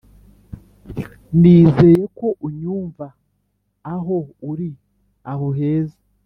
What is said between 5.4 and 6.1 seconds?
heza